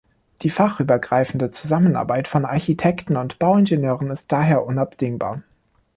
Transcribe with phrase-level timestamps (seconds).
[0.41, 5.43] Die fachübergreifende Zusammenarbeit von Architekten und Bauingenieuren ist daher unabdingbar.